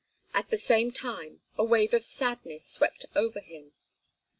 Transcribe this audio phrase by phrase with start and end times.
[0.33, 3.73] At the same time a wave of sadness swept over him.